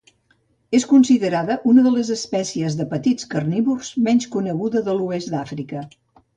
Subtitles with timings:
[0.77, 5.89] És considerada una les espècies de petits carnívors menys coneguda de l'oest d'Àfrica.